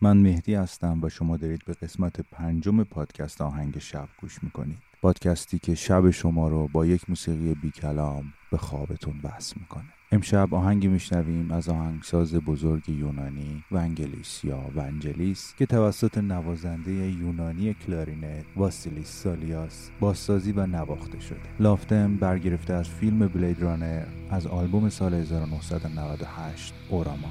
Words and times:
من 0.00 0.16
مهدی 0.16 0.54
هستم 0.54 0.98
و 1.02 1.08
شما 1.08 1.36
دارید 1.36 1.64
به 1.66 1.72
قسمت 1.72 2.20
پنجم 2.20 2.84
پادکست 2.84 3.40
آهنگ 3.40 3.78
شب 3.78 4.08
گوش 4.20 4.42
می‌کنید. 4.42 4.78
پادکستی 5.02 5.58
که 5.58 5.74
شب 5.74 6.10
شما 6.10 6.48
رو 6.48 6.68
با 6.72 6.86
یک 6.86 7.10
موسیقی 7.10 7.54
بی 7.54 7.70
کلام 7.70 8.24
به 8.50 8.56
خوابتون 8.56 9.14
وصل 9.24 9.60
می‌کنه. 9.60 9.84
امشب 10.12 10.54
آهنگی 10.54 10.88
میشنویم 10.88 11.50
از 11.50 11.68
آهنگساز 11.68 12.34
بزرگ 12.34 12.88
یونانی 12.88 13.64
ونگلیس 13.72 14.44
یا 14.44 14.60
ونجلیس 14.76 15.54
که 15.58 15.66
توسط 15.66 16.18
نوازنده 16.18 16.92
یونانی 16.92 17.74
کلارینت 17.74 18.44
واسیلیس 18.56 19.08
سالیاس 19.08 19.90
بازسازی 20.00 20.52
و 20.52 20.66
نواخته 20.66 21.20
شده. 21.20 21.38
لافتم 21.60 22.16
برگرفته 22.16 22.74
از 22.74 22.88
فیلم 22.88 23.28
بلید 23.28 23.62
رانر 23.62 24.04
از 24.30 24.46
آلبوم 24.46 24.88
سال 24.88 25.14
1998 25.14 26.74
اوراما. 26.88 27.30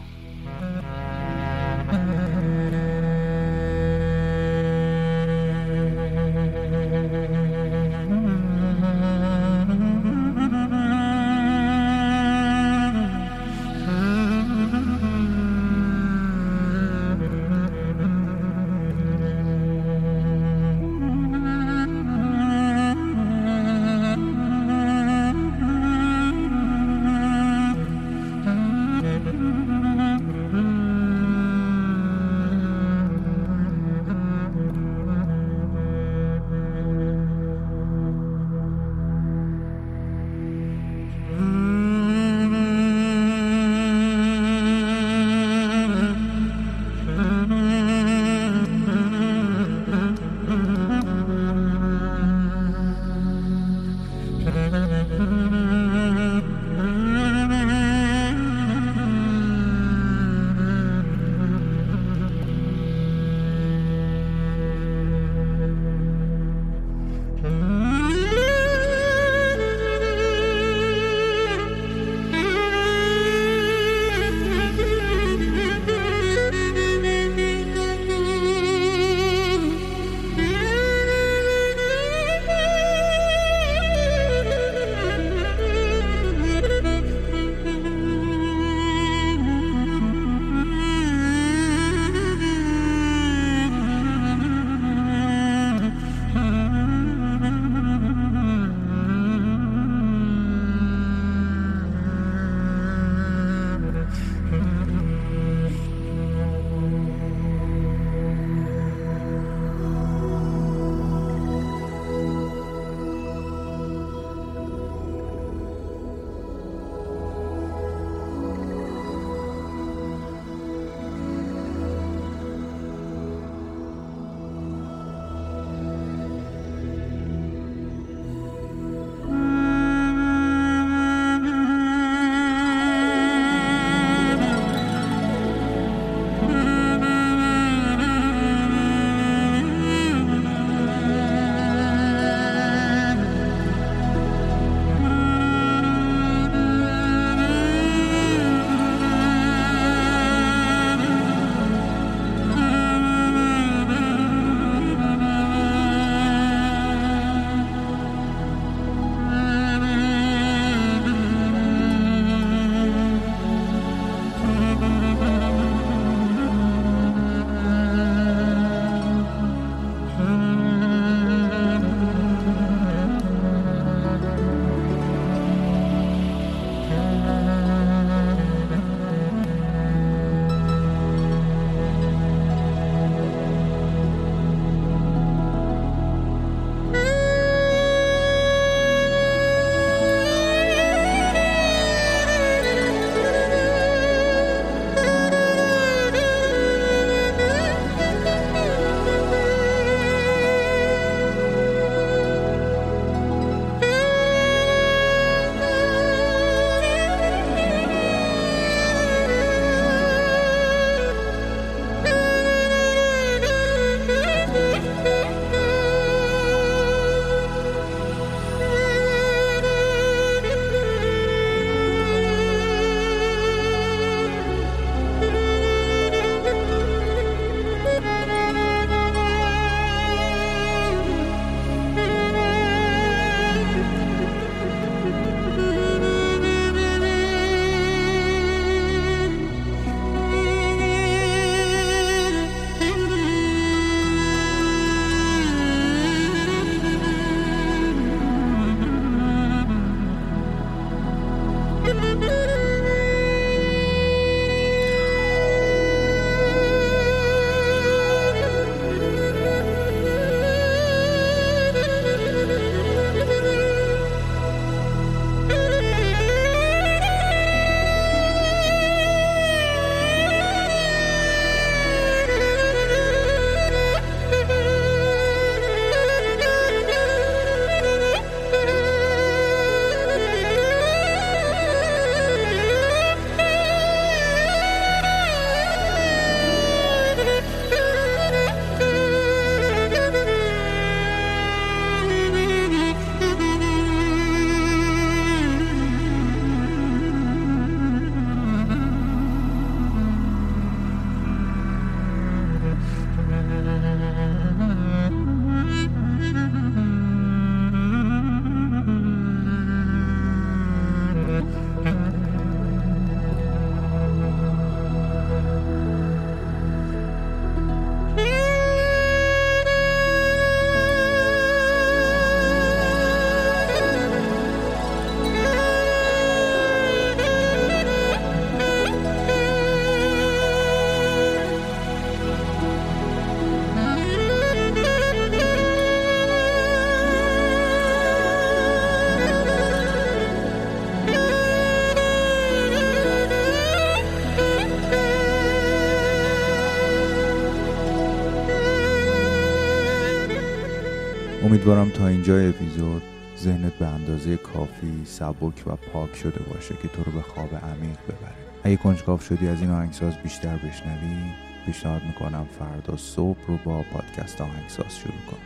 امیدوارم 351.48 351.90
تا 351.90 352.08
اینجا 352.08 352.40
اپیزود 352.40 353.02
ذهنت 353.38 353.74
به 353.74 353.88
اندازه 353.88 354.38
کافی 354.38 355.06
سبک 355.06 355.68
و 355.68 355.76
پاک 355.76 356.16
شده 356.16 356.40
باشه 356.54 356.76
که 356.82 356.88
تو 356.88 357.04
رو 357.04 357.12
به 357.12 357.22
خواب 357.22 357.56
عمیق 357.56 357.98
ببره. 358.08 358.36
اگه 358.64 358.76
کنجکاو 358.76 359.20
شدی 359.20 359.48
از 359.48 359.62
این 359.62 359.70
آهنگساز 359.70 360.14
بیشتر 360.24 360.58
بشنوی 360.58 361.32
پیشنهاد 361.66 362.02
می‌کنم 362.04 362.46
فردا 362.60 362.98
صبح 362.98 363.38
رو 363.48 363.58
با 363.66 363.82
پادکست 363.82 364.42
آهنگساز 364.42 364.98
شروع 364.98 365.22
کن 365.32 365.38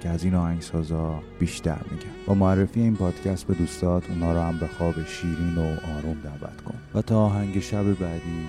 که 0.00 0.08
از 0.08 0.24
این 0.24 0.34
آهنگسازا 0.34 1.22
بیشتر 1.38 1.80
میگم. 1.90 2.24
با 2.26 2.34
معرفی 2.34 2.80
این 2.80 2.96
پادکست 2.96 3.46
به 3.46 3.54
دوستات 3.54 4.10
اونا 4.10 4.32
رو 4.32 4.40
هم 4.40 4.58
به 4.58 4.66
خواب 4.66 4.94
شیرین 5.06 5.54
و 5.56 5.62
آروم 5.96 6.16
دعوت 6.24 6.60
کن. 6.60 6.78
و 6.94 7.02
تا 7.02 7.20
آهنگ 7.20 7.60
شب 7.60 7.84
بعدی 7.84 8.46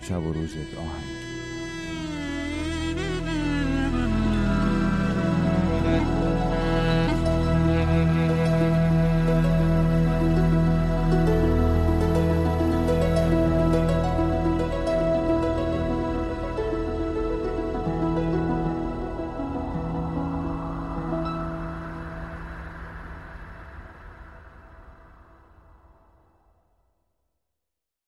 شب 0.00 0.22
و 0.26 0.32
روزت 0.32 0.78
آهنگ. 0.78 1.21